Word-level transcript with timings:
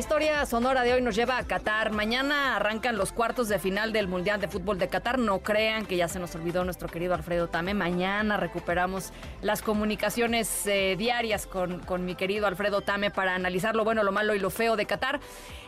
Historia 0.00 0.46
sonora 0.46 0.82
de 0.82 0.94
hoy 0.94 1.02
nos 1.02 1.14
lleva 1.14 1.36
a 1.36 1.44
Qatar. 1.44 1.92
Mañana 1.92 2.56
arrancan 2.56 2.96
los 2.96 3.12
cuartos 3.12 3.48
de 3.48 3.58
final 3.58 3.92
del 3.92 4.08
Mundial 4.08 4.40
de 4.40 4.48
Fútbol 4.48 4.78
de 4.78 4.88
Qatar. 4.88 5.18
No 5.18 5.40
crean 5.40 5.84
que 5.84 5.98
ya 5.98 6.08
se 6.08 6.18
nos 6.18 6.34
olvidó 6.34 6.64
nuestro 6.64 6.88
querido 6.88 7.12
Alfredo 7.12 7.48
Tame. 7.48 7.74
Mañana 7.74 8.38
recuperamos 8.38 9.12
las 9.42 9.60
comunicaciones 9.60 10.66
eh, 10.66 10.96
diarias 10.96 11.46
con, 11.46 11.80
con, 11.80 12.06
mi 12.06 12.14
querido 12.14 12.46
Alfredo 12.46 12.80
Tame 12.80 13.10
para 13.10 13.34
analizar 13.34 13.76
lo 13.76 13.84
bueno, 13.84 14.02
lo 14.02 14.10
malo 14.10 14.34
y 14.34 14.38
lo 14.38 14.48
feo 14.48 14.74
de 14.74 14.86
Qatar. 14.86 15.20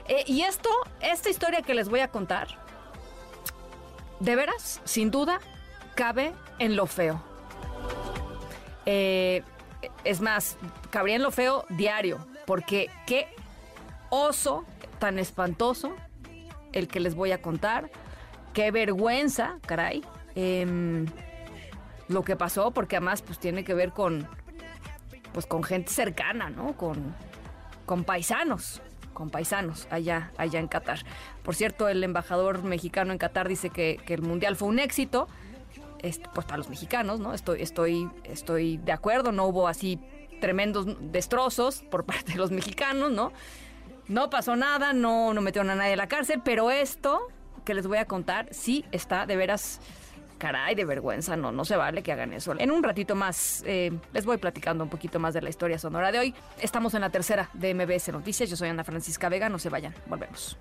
Eh, 0.09 0.25
y 0.27 0.41
esto, 0.43 0.71
esta 1.03 1.29
historia 1.29 1.61
que 1.61 1.75
les 1.75 1.91
voy 1.91 2.01
a 2.01 2.09
contar, 2.09 2.49
de 4.19 4.35
veras, 4.35 4.81
sin 4.85 5.11
duda, 5.11 5.41
cabe 5.95 6.33
en 6.59 6.75
lo 6.75 6.87
feo. 6.87 7.23
Eh, 8.87 9.43
es 10.05 10.23
más, 10.23 10.57
cabría 10.91 11.17
en 11.17 11.23
lo 11.23 11.31
feo 11.31 11.67
diario, 11.69 12.27
porque 12.47 12.89
qué 13.07 13.29
oso 14.13 14.65
tan 14.99 15.19
espantoso 15.19 15.95
el 16.73 16.87
que 16.87 17.01
les 17.01 17.15
voy 17.15 17.33
a 17.33 17.41
contar. 17.41 17.91
Qué 18.53 18.71
vergüenza, 18.71 19.59
caray. 19.67 20.05
Em, 20.35 21.07
lo 22.09 22.23
que 22.23 22.37
pasó, 22.37 22.73
porque 22.73 22.97
además 22.97 23.23
pues 23.23 23.39
tiene 23.39 23.65
que 23.65 23.73
ver 23.73 23.93
con 23.93 24.29
pues 25.33 25.47
con 25.47 25.63
gente 25.63 25.91
cercana, 25.91 26.51
¿no? 26.51 26.77
Con, 26.77 27.15
con 27.87 28.05
paisanos, 28.05 28.83
con 29.15 29.31
paisanos 29.31 29.89
allá, 29.91 30.31
allá 30.37 30.61
en 30.61 30.69
Qatar. 30.69 30.99
Por 31.43 31.55
cierto, 31.55 31.89
el 31.89 32.05
embajador 32.05 32.63
mexicano 32.65 33.13
en 33.13 33.19
Qatar 33.19 33.49
dice 33.49 33.71
que, 33.71 33.99
que 34.05 34.13
el 34.13 34.21
mundial 34.21 34.57
fue 34.57 34.69
un 34.69 34.79
éxito. 34.79 35.27
pues 36.01 36.47
para 36.47 36.59
los 36.59 36.69
mexicanos, 36.69 37.19
¿no? 37.19 37.33
Estoy, 37.33 37.63
estoy, 37.63 38.11
estoy 38.25 38.77
de 38.77 38.93
acuerdo, 38.93 39.33
no 39.33 39.47
hubo 39.47 39.69
así 39.69 39.99
tremendos 40.43 40.87
destrozos 41.01 41.83
por 41.91 42.05
parte 42.11 42.33
de 42.33 42.39
los 42.39 42.51
mexicanos, 42.51 43.11
¿no? 43.11 43.33
No 44.09 44.31
pasó 44.31 44.57
nada, 44.57 44.93
no, 44.93 45.33
no 45.33 45.41
metieron 45.41 45.71
a 45.71 45.75
nadie 45.75 45.95
a 45.95 45.97
la 45.97 46.09
cárcel, 46.09 46.41
pero 46.45 46.71
esto 46.71 47.29
que 47.65 47.75
les 47.75 47.87
voy 47.87 47.99
a 47.99 48.07
contar 48.07 48.49
sí 48.51 48.85
está 48.91 49.27
de 49.27 49.37
veras 49.37 49.81
caray, 50.39 50.75
de 50.75 50.85
vergüenza, 50.85 51.37
no, 51.37 51.53
no 51.53 51.65
se 51.65 51.77
vale 51.77 52.03
que 52.03 52.11
hagan 52.11 52.33
eso. 52.33 52.53
En 52.59 52.73
un 52.73 52.83
ratito 52.83 53.15
más 53.15 53.63
eh, 53.65 53.93
les 54.13 54.27
voy 54.27 54.39
platicando 54.39 54.83
un 54.83 54.91
poquito 54.91 55.21
más 55.21 55.35
de 55.35 55.43
la 55.43 55.49
historia 55.49 55.79
sonora 55.79 56.11
de 56.11 56.19
hoy. 56.19 56.35
Estamos 56.61 56.95
en 56.95 57.03
la 57.03 57.11
tercera 57.11 57.49
de 57.53 57.73
MBS 57.75 58.09
Noticias, 58.09 58.51
yo 58.51 58.57
soy 58.57 58.69
Ana 58.69 58.83
Francisca 58.83 59.29
Vega, 59.29 59.49
no 59.49 59.61
se 59.61 59.69
vayan, 59.69 59.95
volvemos. 60.07 60.59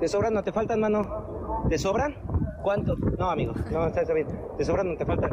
¿Te 0.00 0.08
sobran 0.08 0.32
no 0.32 0.42
te 0.42 0.50
faltan, 0.50 0.80
mano? 0.80 1.66
¿Te 1.68 1.76
sobran? 1.76 2.16
¿Cuántos? 2.62 2.98
No, 2.98 3.30
amigo, 3.30 3.52
no, 3.70 3.86
está, 3.86 4.14
bien. 4.14 4.26
¿Te 4.56 4.64
sobran 4.64 4.88
no 4.88 4.96
te 4.96 5.04
faltan? 5.04 5.30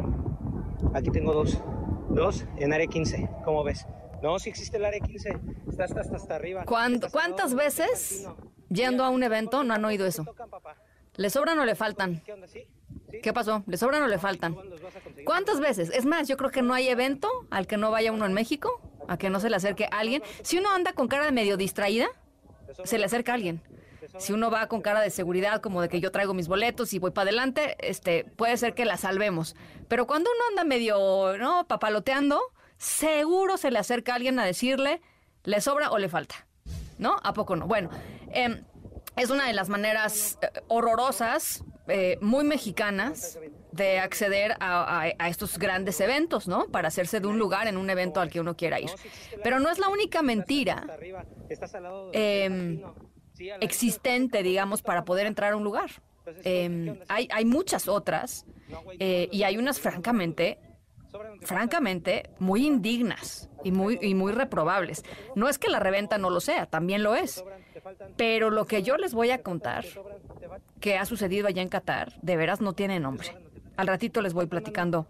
Aquí 0.92 1.10
tengo 1.10 1.32
dos. 1.32 1.58
Dos 2.10 2.44
en 2.58 2.72
área 2.74 2.86
15, 2.86 3.30
¿cómo 3.44 3.64
ves? 3.64 3.86
No, 4.22 4.38
si 4.38 4.50
existe 4.50 4.76
el 4.76 4.84
área 4.84 5.00
15. 5.00 5.38
Está 5.68 5.84
hasta, 5.84 6.00
hasta, 6.00 6.34
arriba. 6.34 6.64
¿Cuántas 6.66 7.54
veces 7.54 8.28
yendo 8.68 9.04
a 9.04 9.08
un 9.08 9.22
evento 9.22 9.64
no 9.64 9.72
han 9.72 9.84
oído 9.86 10.06
eso? 10.06 10.26
¿Le 11.16 11.30
sobran 11.30 11.58
o 11.58 11.64
le 11.64 11.74
faltan? 11.74 12.22
¿Qué 13.22 13.32
pasó? 13.32 13.62
¿Le 13.66 13.78
sobran 13.78 14.02
o 14.02 14.06
le 14.06 14.18
faltan? 14.18 14.54
¿Cuántas 15.24 15.60
veces? 15.60 15.90
Es 15.94 16.04
más, 16.04 16.28
yo 16.28 16.36
creo 16.36 16.50
que 16.50 16.60
no 16.60 16.74
hay 16.74 16.88
evento 16.88 17.28
al 17.50 17.66
que 17.66 17.78
no 17.78 17.90
vaya 17.90 18.12
uno 18.12 18.26
en 18.26 18.34
México, 18.34 18.82
a 19.08 19.16
que 19.16 19.30
no 19.30 19.40
se 19.40 19.48
le 19.48 19.56
acerque 19.56 19.86
a 19.90 19.98
alguien. 19.98 20.22
Si 20.42 20.58
uno 20.58 20.68
anda 20.74 20.92
con 20.92 21.08
cara 21.08 21.24
de 21.24 21.32
medio 21.32 21.56
distraída, 21.56 22.08
se 22.84 22.98
le 22.98 23.06
acerca 23.06 23.32
a 23.32 23.36
alguien. 23.36 23.62
Si 24.18 24.32
uno 24.32 24.50
va 24.50 24.66
con 24.66 24.80
cara 24.80 25.00
de 25.00 25.10
seguridad, 25.10 25.60
como 25.60 25.80
de 25.80 25.88
que 25.88 26.00
yo 26.00 26.10
traigo 26.10 26.34
mis 26.34 26.48
boletos 26.48 26.92
y 26.92 26.98
voy 26.98 27.12
para 27.12 27.28
adelante, 27.28 27.76
este, 27.78 28.24
puede 28.24 28.56
ser 28.56 28.74
que 28.74 28.84
la 28.84 28.96
salvemos. 28.96 29.54
Pero 29.86 30.06
cuando 30.06 30.30
uno 30.30 30.40
anda 30.50 30.64
medio, 30.64 31.36
¿no? 31.38 31.66
Papaloteando, 31.66 32.40
seguro 32.76 33.56
se 33.56 33.70
le 33.70 33.78
acerca 33.78 34.12
a 34.12 34.16
alguien 34.16 34.38
a 34.38 34.44
decirle, 34.44 35.00
¿le 35.44 35.60
sobra 35.60 35.90
o 35.90 35.98
le 35.98 36.08
falta? 36.08 36.46
¿No? 36.98 37.16
¿A 37.22 37.32
poco 37.32 37.54
no? 37.54 37.66
Bueno, 37.66 37.90
em, 38.32 38.64
es 39.16 39.30
una 39.30 39.46
de 39.46 39.52
las 39.52 39.68
maneras 39.68 40.38
eh, 40.42 40.48
horrorosas, 40.66 41.64
eh, 41.86 42.18
muy 42.20 42.44
mexicanas, 42.44 43.38
de 43.72 44.00
acceder 44.00 44.56
a, 44.60 45.08
estos 45.28 45.58
grandes 45.58 46.00
eventos, 46.00 46.48
¿no? 46.48 46.66
Para 46.66 46.88
hacerse 46.88 47.20
de 47.20 47.28
un 47.28 47.38
lugar 47.38 47.68
en 47.68 47.76
un 47.76 47.88
evento 47.90 48.20
al 48.20 48.30
que 48.30 48.40
uno 48.40 48.56
quiera 48.56 48.80
ir. 48.80 48.90
Pero 49.44 49.60
no 49.60 49.70
es 49.70 49.78
la 49.78 49.88
única 49.88 50.22
mentira 50.22 50.84
existente, 53.60 54.42
digamos, 54.42 54.82
para 54.82 55.04
poder 55.04 55.26
entrar 55.26 55.52
a 55.52 55.56
un 55.56 55.64
lugar. 55.64 55.90
Em, 56.44 56.98
hay, 57.08 57.28
hay 57.30 57.44
muchas 57.44 57.88
otras 57.88 58.44
eh, 58.98 59.28
y 59.32 59.42
hay 59.44 59.56
unas 59.56 59.80
francamente, 59.80 60.58
francamente, 61.42 62.30
muy 62.38 62.66
indignas 62.66 63.48
y 63.64 63.72
muy, 63.72 63.98
y 64.02 64.14
muy 64.14 64.32
reprobables. 64.32 65.04
No 65.34 65.48
es 65.48 65.58
que 65.58 65.68
la 65.68 65.80
reventa 65.80 66.18
no 66.18 66.30
lo 66.30 66.40
sea, 66.40 66.66
también 66.66 67.02
lo 67.02 67.14
es. 67.14 67.44
Pero 68.16 68.50
lo 68.50 68.66
que 68.66 68.82
yo 68.82 68.96
les 68.96 69.14
voy 69.14 69.30
a 69.30 69.42
contar 69.42 69.84
que 70.80 70.96
ha 70.96 71.04
sucedido 71.06 71.48
allá 71.48 71.62
en 71.62 71.68
Qatar, 71.68 72.12
de 72.22 72.36
veras 72.36 72.60
no 72.60 72.72
tiene 72.72 73.00
nombre. 73.00 73.34
Al 73.78 73.86
ratito 73.86 74.20
les 74.22 74.34
voy 74.34 74.46
platicando 74.46 75.06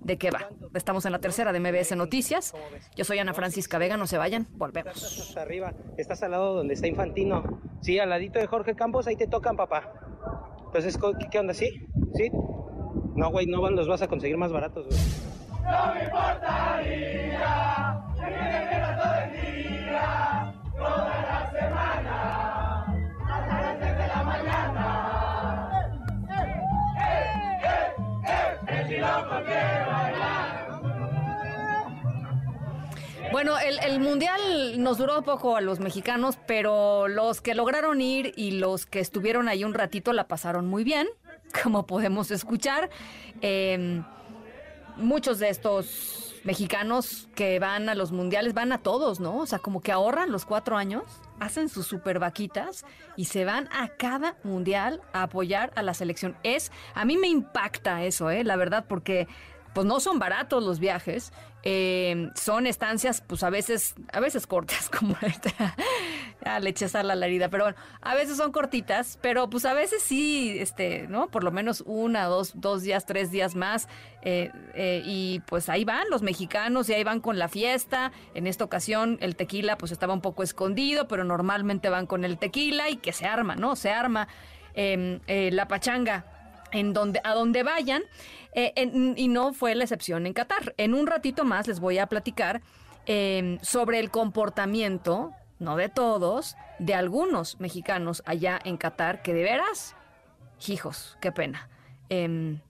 de 0.00 0.18
qué 0.18 0.32
va. 0.32 0.48
Estamos 0.74 1.06
en 1.06 1.12
la 1.12 1.20
tercera 1.20 1.52
de 1.52 1.60
MBS 1.60 1.94
Noticias. 1.94 2.52
Yo 2.96 3.04
soy 3.04 3.20
Ana 3.20 3.32
Francisca 3.32 3.78
Vega, 3.78 3.96
no 3.96 4.08
se 4.08 4.18
vayan, 4.18 4.48
volvemos. 4.50 5.36
arriba, 5.36 5.72
estás 5.96 6.20
al 6.24 6.32
lado 6.32 6.52
donde 6.56 6.74
está 6.74 6.88
Infantino. 6.88 7.60
Sí, 7.80 8.00
al 8.00 8.10
ladito 8.10 8.40
de 8.40 8.48
Jorge 8.48 8.74
Campos, 8.74 9.06
ahí 9.06 9.14
te 9.14 9.28
tocan, 9.28 9.56
papá. 9.56 9.92
Entonces, 10.66 10.98
¿qué, 11.30 11.38
onda? 11.38 11.54
¿Sí? 11.54 11.86
¿Sí? 12.14 12.32
No, 13.14 13.30
güey, 13.30 13.46
no 13.46 13.70
los 13.70 13.86
vas 13.86 14.02
a 14.02 14.08
conseguir 14.08 14.36
más 14.36 14.50
baratos, 14.50 14.86
güey. 14.88 14.98
No 15.62 15.94
me 15.94 16.02
importaría 16.02 17.40
que 18.16 18.80
todo 19.00 19.14
el 19.14 19.30
día, 19.32 19.59
Bueno, 33.42 33.56
el, 33.58 34.00
mundial 34.00 34.82
nos 34.82 34.98
duró 34.98 35.22
poco 35.22 35.56
a 35.56 35.62
los 35.62 35.80
mexicanos, 35.80 36.36
pero 36.46 37.08
los 37.08 37.40
que 37.40 37.54
lograron 37.54 38.02
ir 38.02 38.34
y 38.36 38.50
los 38.50 38.84
que 38.84 39.00
estuvieron 39.00 39.48
ahí 39.48 39.64
un 39.64 39.72
ratito 39.72 40.12
la 40.12 40.28
pasaron 40.28 40.66
muy 40.66 40.84
bien, 40.84 41.08
como 41.62 41.86
podemos 41.86 42.30
escuchar. 42.30 42.90
Em, 43.40 44.04
muchos 44.96 45.38
de 45.38 45.48
estos 45.48 46.34
mexicanos 46.44 47.30
que 47.34 47.58
van 47.58 47.88
a 47.88 47.94
los 47.94 48.12
mundiales 48.12 48.52
van 48.52 48.72
a 48.72 48.82
todos, 48.82 49.20
¿no? 49.20 49.38
O 49.38 49.46
sea, 49.46 49.58
como 49.58 49.80
que 49.80 49.90
ahorran 49.90 50.30
los 50.30 50.44
cuatro 50.44 50.76
años, 50.76 51.04
hacen 51.38 51.70
sus 51.70 51.86
super 51.86 52.18
vaquitas 52.18 52.84
y 53.16 53.24
se 53.24 53.46
van 53.46 53.70
a 53.72 53.88
cada 53.88 54.36
mundial 54.44 55.00
a 55.14 55.22
apoyar 55.22 55.72
a 55.76 55.82
la 55.82 55.94
selección. 55.94 56.36
Es, 56.42 56.70
a 56.92 57.06
mí 57.06 57.16
me 57.16 57.28
impacta 57.28 58.04
eso, 58.04 58.30
¿eh? 58.30 58.44
La 58.44 58.56
verdad, 58.56 58.84
porque 58.86 59.28
pues 59.72 59.86
no 59.86 60.00
son 60.00 60.18
baratos 60.18 60.62
los 60.62 60.78
viajes, 60.78 61.32
eh, 61.62 62.30
son 62.34 62.66
estancias 62.66 63.20
pues 63.20 63.42
a 63.42 63.50
veces, 63.50 63.94
a 64.12 64.20
veces 64.20 64.46
cortas, 64.46 64.88
como 64.98 65.16
esta, 65.22 65.74
ah, 66.44 66.58
le 66.58 66.74
la 67.02 67.26
herida, 67.26 67.48
pero 67.50 67.64
bueno, 67.64 67.78
a 68.00 68.14
veces 68.14 68.36
son 68.36 68.50
cortitas, 68.50 69.18
pero 69.20 69.50
pues 69.50 69.64
a 69.66 69.74
veces 69.74 70.02
sí, 70.02 70.56
este, 70.58 71.06
¿no? 71.08 71.28
Por 71.28 71.44
lo 71.44 71.50
menos 71.50 71.82
una, 71.86 72.24
dos, 72.24 72.52
dos 72.54 72.82
días, 72.82 73.04
tres 73.04 73.30
días 73.30 73.54
más, 73.54 73.88
eh, 74.22 74.50
eh, 74.74 75.02
y 75.04 75.40
pues 75.46 75.68
ahí 75.68 75.84
van 75.84 76.08
los 76.10 76.22
mexicanos 76.22 76.88
y 76.88 76.94
ahí 76.94 77.04
van 77.04 77.20
con 77.20 77.38
la 77.38 77.48
fiesta, 77.48 78.12
en 78.34 78.46
esta 78.46 78.64
ocasión 78.64 79.18
el 79.20 79.36
tequila 79.36 79.76
pues 79.76 79.92
estaba 79.92 80.14
un 80.14 80.22
poco 80.22 80.42
escondido, 80.42 81.08
pero 81.08 81.24
normalmente 81.24 81.90
van 81.90 82.06
con 82.06 82.24
el 82.24 82.38
tequila 82.38 82.88
y 82.88 82.96
que 82.96 83.12
se 83.12 83.26
arma, 83.26 83.54
¿no? 83.54 83.76
Se 83.76 83.90
arma 83.90 84.28
em, 84.74 85.20
la 85.26 85.68
pachanga 85.68 86.39
en 86.72 86.92
donde, 86.92 87.20
a 87.24 87.34
donde 87.34 87.62
vayan. 87.62 88.02
Eh, 88.52 88.72
y 89.16 89.28
no 89.28 89.52
fue 89.52 89.74
la 89.74 89.84
excepción 89.84 90.26
en 90.26 90.32
Qatar. 90.32 90.74
En 90.76 90.94
un 90.94 91.06
ratito 91.06 91.44
más 91.44 91.68
les 91.68 91.80
voy 91.80 91.98
a 91.98 92.06
platicar 92.06 92.62
em, 93.06 93.58
sobre 93.60 94.00
el 94.00 94.10
comportamiento 94.10 95.32
no 95.60 95.76
de 95.76 95.88
todos, 95.88 96.56
de 96.78 96.94
algunos 96.94 97.60
mexicanos 97.60 98.22
allá 98.26 98.58
en 98.64 98.76
Qatar 98.76 99.22
que 99.22 99.34
de 99.34 99.42
veras, 99.42 99.94
hijos, 100.66 101.16
qué 101.20 101.30
pena. 101.30 101.68
Em, 102.08 102.60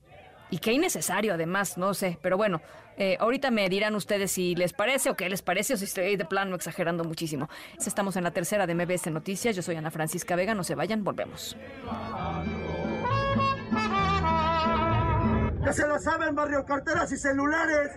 y 0.51 0.59
qué 0.59 0.73
innecesario 0.73 1.33
además, 1.33 1.77
no 1.77 1.93
sé, 1.93 2.19
pero 2.21 2.35
bueno, 2.35 2.61
eh, 2.97 3.15
ahorita 3.19 3.49
me 3.49 3.69
dirán 3.69 3.95
ustedes 3.95 4.33
si 4.33 4.53
les 4.53 4.73
parece 4.73 5.09
o 5.09 5.15
qué 5.15 5.29
les 5.29 5.41
parece 5.41 5.73
o 5.73 5.77
si 5.77 5.85
estoy 5.85 6.17
de 6.17 6.25
plano 6.25 6.55
exagerando 6.55 7.05
muchísimo. 7.05 7.49
Estamos 7.83 8.17
en 8.17 8.25
la 8.25 8.31
tercera 8.31 8.67
de 8.67 8.75
MBS 8.75 9.09
Noticias, 9.09 9.55
yo 9.55 9.61
soy 9.61 9.77
Ana 9.77 9.89
Francisca 9.89 10.35
Vega, 10.35 10.53
no 10.53 10.65
se 10.65 10.75
vayan, 10.75 11.03
volvemos. 11.03 11.55
Ya 15.63 15.73
se 15.73 15.87
lo 15.87 15.99
saben, 15.99 16.35
barrio, 16.35 16.65
carteras 16.65 17.11
y 17.11 17.17
celulares. 17.17 17.91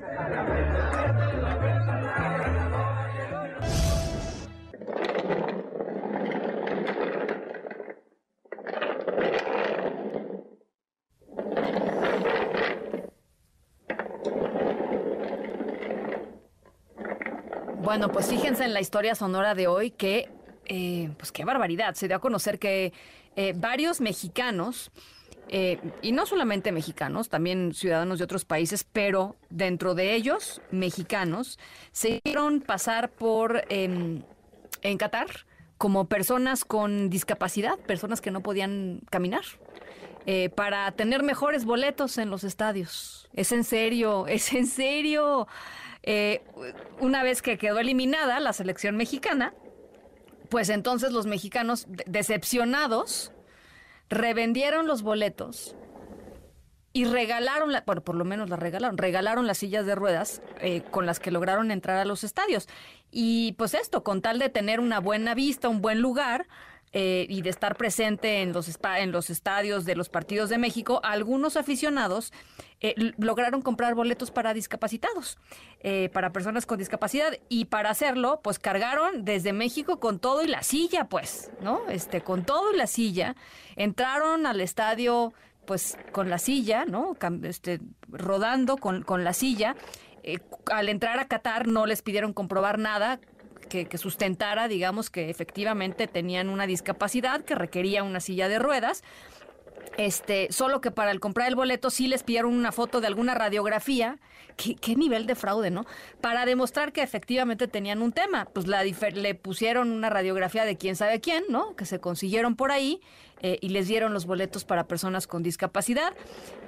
Bueno, 17.84 18.08
pues 18.08 18.26
fíjense 18.28 18.64
en 18.64 18.74
la 18.74 18.80
historia 18.80 19.14
sonora 19.14 19.54
de 19.54 19.68
hoy 19.68 19.90
que, 19.90 20.28
eh, 20.64 21.10
pues 21.16 21.30
qué 21.30 21.44
barbaridad, 21.44 21.94
se 21.94 22.08
dio 22.08 22.16
a 22.16 22.18
conocer 22.18 22.58
que 22.58 22.92
eh, 23.36 23.52
varios 23.54 24.00
mexicanos, 24.00 24.90
eh, 25.48 25.78
y 26.02 26.12
no 26.12 26.26
solamente 26.26 26.72
mexicanos, 26.72 27.28
también 27.28 27.74
ciudadanos 27.74 28.18
de 28.18 28.24
otros 28.24 28.44
países, 28.44 28.84
pero 28.84 29.36
dentro 29.50 29.94
de 29.94 30.14
ellos, 30.14 30.60
mexicanos, 30.70 31.58
se 31.92 32.20
hicieron 32.24 32.60
pasar 32.60 33.10
por, 33.10 33.64
em, 33.68 34.22
en 34.82 34.98
Qatar, 34.98 35.28
como 35.78 36.06
personas 36.06 36.64
con 36.64 37.10
discapacidad, 37.10 37.78
personas 37.78 38.20
que 38.20 38.30
no 38.30 38.42
podían 38.42 39.02
caminar. 39.10 39.44
para 40.54 40.90
tener 40.92 41.22
mejores 41.22 41.66
boletos 41.66 42.16
en 42.16 42.30
los 42.30 42.44
estadios. 42.44 43.28
Es 43.34 43.52
en 43.52 43.62
serio, 43.62 44.26
es 44.26 44.54
en 44.54 44.66
serio. 44.66 45.46
Eh, 46.06 46.42
una 47.00 47.22
vez 47.22 47.40
que 47.40 47.56
quedó 47.56 47.78
eliminada 47.78 48.38
la 48.38 48.52
selección 48.52 48.96
mexicana, 48.96 49.54
pues 50.50 50.68
entonces 50.68 51.12
los 51.12 51.24
mexicanos 51.26 51.86
decepcionados 52.06 53.32
revendieron 54.08 54.86
los 54.86 55.02
boletos 55.02 55.76
y 56.92 57.06
regalaron, 57.06 57.72
la, 57.72 57.82
bueno, 57.84 58.02
por 58.02 58.14
lo 58.14 58.24
menos 58.24 58.48
la 58.48 58.56
regalaron, 58.56 58.96
regalaron 58.96 59.48
las 59.48 59.58
sillas 59.58 59.84
de 59.84 59.96
ruedas 59.96 60.42
eh, 60.60 60.82
con 60.92 61.06
las 61.06 61.18
que 61.18 61.32
lograron 61.32 61.72
entrar 61.72 61.98
a 61.98 62.04
los 62.04 62.22
estadios. 62.22 62.68
Y 63.10 63.52
pues 63.58 63.74
esto, 63.74 64.04
con 64.04 64.22
tal 64.22 64.38
de 64.38 64.48
tener 64.48 64.78
una 64.78 65.00
buena 65.00 65.34
vista, 65.34 65.68
un 65.68 65.82
buen 65.82 66.00
lugar, 66.00 66.46
eh, 66.96 67.26
y 67.28 67.42
de 67.42 67.50
estar 67.50 67.74
presente 67.74 68.40
en 68.40 68.52
los, 68.52 68.70
en 68.98 69.10
los 69.10 69.28
estadios 69.28 69.84
de 69.84 69.96
los 69.96 70.08
partidos 70.08 70.48
de 70.48 70.58
México, 70.58 71.00
algunos 71.02 71.56
aficionados 71.56 72.32
eh, 72.80 72.94
lograron 73.18 73.62
comprar 73.62 73.96
boletos 73.96 74.30
para 74.30 74.54
discapacitados, 74.54 75.36
eh, 75.80 76.08
para 76.12 76.32
personas 76.32 76.66
con 76.66 76.78
discapacidad, 76.78 77.36
y 77.48 77.64
para 77.64 77.90
hacerlo, 77.90 78.38
pues 78.44 78.60
cargaron 78.60 79.24
desde 79.24 79.52
México 79.52 79.98
con 79.98 80.20
todo 80.20 80.44
y 80.44 80.46
la 80.46 80.62
silla, 80.62 81.08
pues, 81.08 81.50
¿no? 81.60 81.82
Este, 81.88 82.20
con 82.20 82.44
todo 82.44 82.72
y 82.72 82.76
la 82.76 82.86
silla, 82.86 83.34
entraron 83.74 84.46
al 84.46 84.60
estadio 84.60 85.32
pues 85.66 85.98
con 86.12 86.30
la 86.30 86.38
silla, 86.38 86.84
¿no? 86.84 87.16
Este, 87.42 87.80
rodando 88.06 88.76
con, 88.76 89.02
con 89.02 89.24
la 89.24 89.32
silla. 89.32 89.74
al 90.70 90.88
entrar 90.88 91.18
a 91.18 91.26
Qatar 91.26 91.66
no 91.66 91.86
les 91.86 92.02
pidieron 92.02 92.32
comprobar 92.32 92.78
nada, 92.78 93.18
que, 93.82 93.98
sustentara, 93.98 94.68
digamos, 94.68 95.10
que 95.10 95.30
efectivamente 95.30 96.06
tenían 96.06 96.48
una 96.48 96.66
discapacidad 96.66 97.44
que 97.44 97.54
requería 97.54 98.04
una 98.04 98.20
silla 98.20 98.48
de 98.48 98.58
ruedas. 98.58 99.02
Este, 99.96 100.48
solo 100.50 100.80
que 100.80 100.90
para 100.90 101.10
el 101.10 101.20
comprar 101.20 101.48
el 101.48 101.54
boleto 101.54 101.90
sí 101.90 102.08
les 102.08 102.22
pidieron 102.22 102.54
una 102.54 102.72
foto 102.72 103.00
de 103.00 103.06
alguna 103.06 103.34
radiografía. 103.34 104.18
¿Qué, 104.56 104.94
nivel 104.94 105.26
de 105.26 105.34
fraude, 105.34 105.72
no? 105.72 105.84
Para 106.20 106.46
demostrar 106.46 106.92
que 106.92 107.02
efectivamente 107.02 107.66
tenían 107.66 108.02
un 108.02 108.12
tema. 108.12 108.46
Pues 108.52 108.66
le 108.66 109.34
pusieron 109.34 109.90
una 109.90 110.10
radiografía 110.10 110.64
de 110.64 110.76
quién 110.76 110.94
sabe 110.94 111.20
quién, 111.20 111.42
¿no? 111.48 111.74
Que 111.74 111.86
se 111.86 111.98
consiguieron 111.98 112.54
por 112.54 112.70
ahí 112.70 113.00
eh, 113.42 113.58
y 113.60 113.70
les 113.70 113.88
dieron 113.88 114.14
los 114.14 114.26
boletos 114.26 114.64
para 114.64 114.86
personas 114.86 115.26
con 115.26 115.42
discapacidad. 115.42 116.14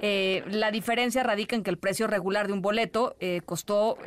Eh, 0.01 0.43
la 0.49 0.69
diferencia 0.71 1.23
radica 1.23 1.55
en 1.55 1.63
que 1.63 1.69
el 1.69 1.77
precio 1.77 2.07
regular 2.07 2.47
de 2.47 2.53
un 2.53 2.61
boleto 2.61 3.15
eh, 3.19 3.41
costó 3.45 3.97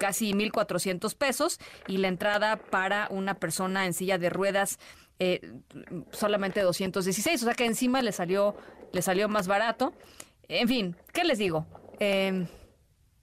casi 0.00 0.32
1.400 0.32 1.14
pesos 1.14 1.60
y 1.86 1.98
la 1.98 2.08
entrada 2.08 2.56
para 2.56 3.06
una 3.10 3.34
persona 3.34 3.84
en 3.84 3.92
silla 3.92 4.16
de 4.18 4.30
ruedas 4.30 4.80
solamente 6.12 6.62
216, 6.62 7.42
o 7.42 7.44
sea 7.44 7.54
que 7.54 7.66
encima 7.66 8.00
le 8.02 8.12
salió, 8.12 8.56
le 8.92 9.02
salió 9.02 9.28
más 9.28 9.46
barato. 9.46 9.92
En 10.48 10.66
fin, 10.66 10.96
¿qué 11.12 11.24
les 11.24 11.38
digo? 11.38 11.66
Em, 11.98 12.46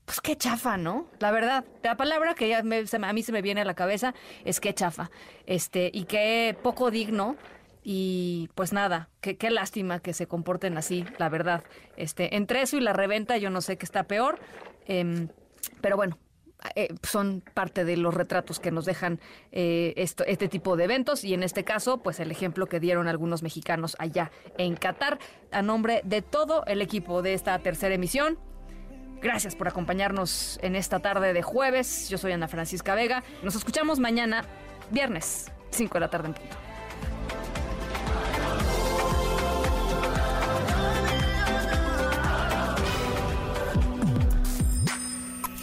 pues 0.06 0.21
qué 0.21 0.38
chafa, 0.38 0.77
¿no? 0.77 1.07
La 1.19 1.31
verdad, 1.31 1.65
la 1.83 1.97
palabra 1.97 2.35
que 2.35 2.47
ya 2.47 2.59
a 2.59 3.13
mí 3.13 3.23
se 3.23 3.31
me 3.31 3.41
viene 3.41 3.62
a 3.62 3.65
la 3.65 3.73
cabeza 3.73 4.13
es 4.45 4.59
qué 4.59 4.73
chafa. 4.73 5.09
Este, 5.47 5.89
y 5.91 6.06
qué 6.06 6.56
poco 6.62 6.91
digno 6.91 7.35
y 7.83 8.50
pues 8.53 8.73
nada, 8.73 9.09
qué, 9.19 9.38
qué, 9.38 9.50
lástima 9.50 10.00
que 10.00 10.13
se 10.13 10.27
comporten 10.27 10.77
así, 10.77 11.03
la 11.18 11.30
verdad. 11.30 11.63
Este, 11.95 12.35
entre 12.35 12.62
eso 12.62 12.77
y 12.77 12.81
la 12.81 12.94
reventa, 12.94 13.38
yo 13.38 13.50
no 13.50 13.62
sé 13.62 13.77
qué 13.77 13.85
está 13.85 14.03
peor. 14.03 14.39
Em, 14.85 15.30
pero 15.81 15.97
bueno, 15.97 16.18
eh, 16.75 16.94
son 17.04 17.44
parte 17.54 17.86
de 17.86 17.98
los 17.98 18.13
retratos 18.13 18.59
que 18.59 18.71
nos 18.71 18.86
dejan 18.86 19.19
eh, 19.51 19.94
este 19.95 20.48
tipo 20.48 20.75
de 20.75 20.86
eventos 20.86 21.24
y 21.24 21.33
en 21.33 21.44
este 21.44 21.63
caso, 21.63 22.00
pues 22.00 22.19
el 22.19 22.31
ejemplo 22.31 22.68
que 22.68 22.80
dieron 22.80 23.07
algunos 23.07 23.44
mexicanos 23.44 23.95
allá 24.00 24.31
en 24.57 24.75
Qatar. 24.75 25.19
A 25.51 25.62
nombre 25.62 26.01
de 26.04 26.21
todo 26.21 26.65
el 26.65 26.81
equipo 26.81 27.21
de 27.21 27.33
esta 27.33 27.57
tercera 27.59 27.95
emisión, 27.95 28.38
gracias 29.21 29.56
por 29.56 29.68
acompañarnos 29.68 30.59
en 30.62 30.75
esta 30.75 31.00
tarde 31.00 31.33
de 31.33 31.42
jueves. 31.42 32.09
Yo 32.09 32.18
soy 32.18 32.31
Ana 32.31 32.48
Francisca 32.48 32.95
Vega. 32.95 33.24
Nos 33.44 33.56
escuchamos 33.56 34.00
mañana, 34.00 34.45
viernes, 34.92 35.51
5 35.71 35.94
de 35.94 36.00
la 36.00 36.09
tarde 36.09 36.27
en 36.27 36.33
punto. 36.33 36.67